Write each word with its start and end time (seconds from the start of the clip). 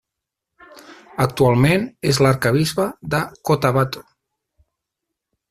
Actualment 1.25 1.85
és 2.13 2.21
l'arquebisbe 2.27 2.87
de 3.15 3.21
Cotabato. 3.51 4.05